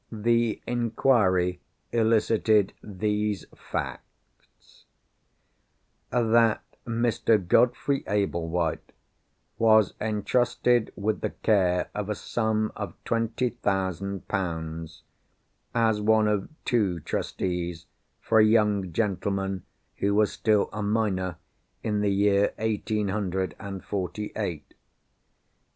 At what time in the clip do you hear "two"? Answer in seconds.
16.65-16.99